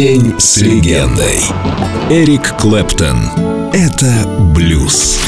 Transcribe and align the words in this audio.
День 0.00 0.34
с 0.38 0.56
легендой. 0.56 1.42
Эрик 2.08 2.56
Клэптон. 2.56 3.70
Это 3.74 4.26
блюз. 4.54 5.20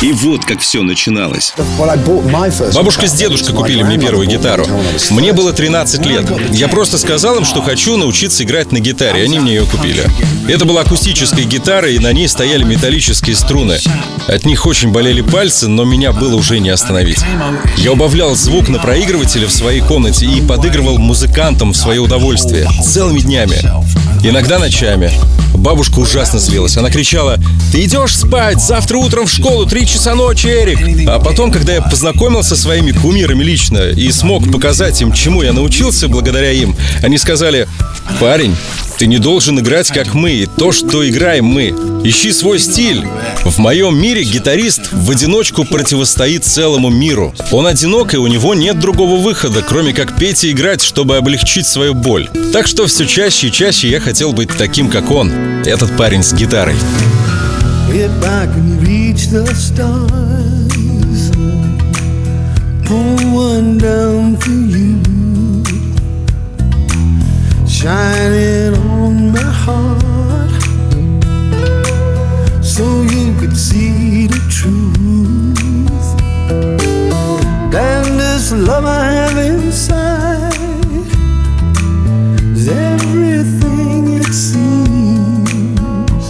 И 0.00 0.12
вот 0.12 0.46
как 0.46 0.60
все 0.60 0.80
начиналось. 0.80 1.52
Бабушка 2.74 3.06
с 3.06 3.12
дедушкой 3.12 3.54
купили 3.54 3.82
мне 3.82 3.98
первую 3.98 4.26
гитару. 4.26 4.66
Мне 5.10 5.34
было 5.34 5.52
13 5.52 6.06
лет. 6.06 6.24
Я 6.52 6.68
просто 6.68 6.96
сказал 6.96 7.36
им, 7.36 7.44
что 7.44 7.60
хочу 7.60 7.98
научиться 7.98 8.44
играть 8.44 8.72
на 8.72 8.80
гитаре. 8.80 9.24
Они 9.24 9.38
мне 9.38 9.56
ее 9.56 9.66
купили. 9.66 10.06
Это 10.48 10.64
была 10.64 10.80
акустическая 10.80 11.44
гитара, 11.44 11.90
и 11.90 11.98
на 11.98 12.10
ней 12.14 12.26
стояли 12.26 12.64
металлические 12.64 13.36
струны. 13.36 13.78
От 14.26 14.46
них 14.46 14.64
очень 14.64 14.90
болели 14.90 15.20
пальцы, 15.20 15.68
но 15.68 15.84
меня 15.84 16.12
было 16.12 16.36
уже 16.36 16.60
не 16.60 16.70
остановить. 16.70 17.20
Я 17.76 17.92
убавлял 17.92 18.34
звук 18.34 18.70
на 18.70 18.78
проигрывателе 18.78 19.46
в 19.46 19.52
своей 19.52 19.82
комнате 19.82 20.24
и 20.24 20.40
подыгрывал 20.40 20.96
музыкантам 20.96 21.74
в 21.74 21.76
свое 21.76 22.00
удовольствие 22.00 22.66
целыми 22.82 23.20
днями. 23.20 23.60
Иногда 24.26 24.58
ночами. 24.58 25.10
Бабушка 25.52 25.98
ужасно 25.98 26.38
злилась. 26.38 26.78
Она 26.78 26.90
кричала, 26.90 27.36
«Ты 27.70 27.84
идешь 27.84 28.16
спать! 28.16 28.58
Завтра 28.58 28.96
утром 28.96 29.26
в 29.26 29.30
школу, 29.30 29.66
три 29.66 29.86
часа 29.86 30.14
ночи, 30.14 30.46
Эрик!» 30.46 30.78
А 31.06 31.18
потом, 31.18 31.52
когда 31.52 31.74
я 31.74 31.82
познакомился 31.82 32.56
со 32.56 32.62
своими 32.62 32.92
кумирами 32.92 33.44
лично 33.44 33.90
и 33.90 34.10
смог 34.10 34.50
показать 34.50 34.98
им, 35.02 35.12
чему 35.12 35.42
я 35.42 35.52
научился 35.52 36.08
благодаря 36.08 36.52
им, 36.52 36.74
они 37.02 37.18
сказали, 37.18 37.68
«Парень, 38.18 38.56
ты 39.04 39.08
не 39.08 39.18
должен 39.18 39.60
играть 39.60 39.88
как 39.88 40.14
мы, 40.14 40.48
то, 40.56 40.72
что 40.72 41.06
играем 41.06 41.44
мы. 41.44 41.74
Ищи 42.04 42.32
свой 42.32 42.58
стиль. 42.58 43.04
В 43.44 43.58
моем 43.58 44.00
мире 44.00 44.24
гитарист 44.24 44.92
в 44.92 45.10
одиночку 45.10 45.66
противостоит 45.66 46.42
целому 46.42 46.88
миру. 46.88 47.34
Он 47.50 47.66
одинок, 47.66 48.14
и 48.14 48.16
у 48.16 48.26
него 48.28 48.54
нет 48.54 48.78
другого 48.78 49.20
выхода, 49.20 49.60
кроме 49.60 49.92
как 49.92 50.16
петь 50.16 50.44
и 50.44 50.52
играть, 50.52 50.80
чтобы 50.80 51.18
облегчить 51.18 51.66
свою 51.66 51.92
боль. 51.92 52.30
Так 52.50 52.66
что 52.66 52.86
все 52.86 53.04
чаще 53.04 53.48
и 53.48 53.52
чаще 53.52 53.90
я 53.90 54.00
хотел 54.00 54.32
быть 54.32 54.48
таким, 54.56 54.88
как 54.88 55.10
он. 55.10 55.30
Этот 55.66 55.94
парень 55.98 56.22
с 56.22 56.32
гитарой. 56.32 56.76
If 57.92 58.10
I 58.24 58.46
can 58.46 58.80
reach 58.80 59.28
the 59.28 59.44
stars, 59.54 61.30
pull 62.88 63.18
one 63.34 63.76
down 63.76 64.38
for 64.38 64.48
you, 64.48 64.93
shining 67.84 68.74
on 68.92 69.30
my 69.30 69.50
heart, 69.64 70.50
so 72.64 72.84
you 73.02 73.34
could 73.38 73.54
see 73.54 74.26
the 74.26 74.40
truth. 74.48 76.06
And 77.74 78.18
this 78.18 78.52
love 78.52 78.86
I 78.86 79.04
have 79.18 79.36
inside 79.36 80.56
is 82.56 82.68
everything 82.68 84.14
it 84.14 84.32
seems, 84.32 86.24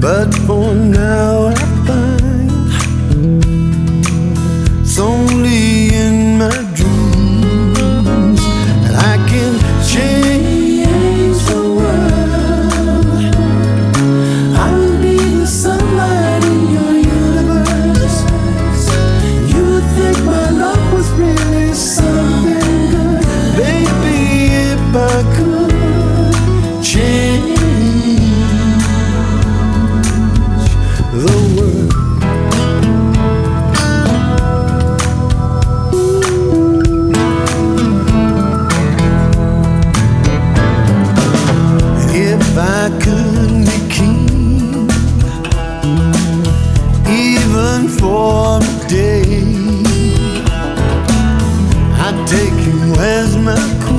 but 0.00 0.32
for 0.46 0.72
now 0.72 1.61
take 52.32 52.66
you 52.66 52.94
as 52.98 53.36
my 53.36 53.91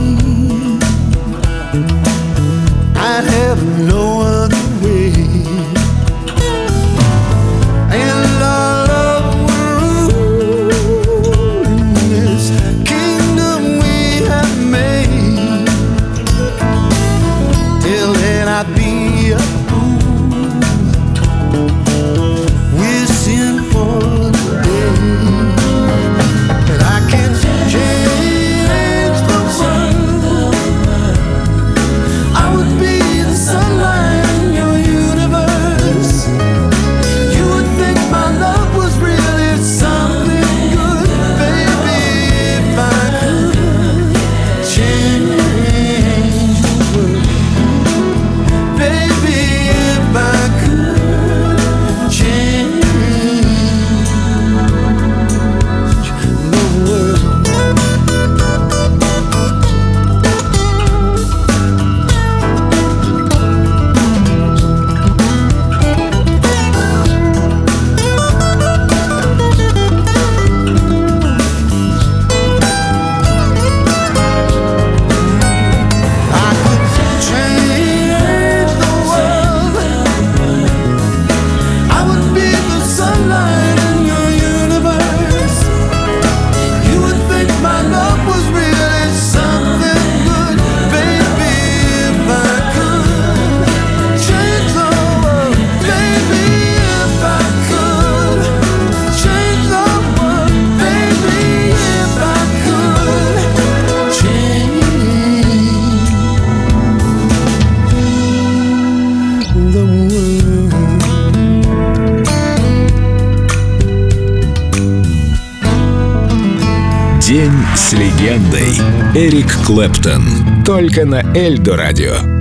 День 117.34 117.66
с 117.76 117.94
легендой. 117.94 118.78
Эрик 119.16 119.52
Клэптон. 119.66 120.64
Только 120.64 121.04
на 121.04 121.24
Эльдо 121.36 121.76
радио. 121.76 122.33